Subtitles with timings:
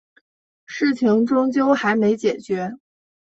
[0.65, 2.73] 事情终究还没解决